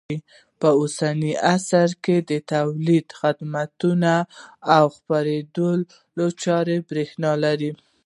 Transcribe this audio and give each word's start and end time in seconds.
په 0.59 0.67
اوسني 0.79 1.33
عصر 1.55 1.89
کې 2.03 2.17
د 2.29 2.31
تولیدي، 2.53 3.13
خدماتي 3.19 3.91
او 4.75 4.85
خپرندوی 4.95 6.29
چارې 6.43 6.75
برېښنا 6.89 7.31
لري. 7.43 7.71